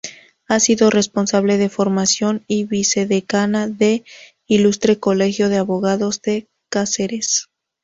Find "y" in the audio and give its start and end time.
2.47-2.63